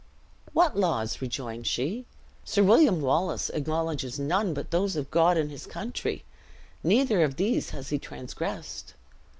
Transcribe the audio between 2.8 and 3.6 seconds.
Wallace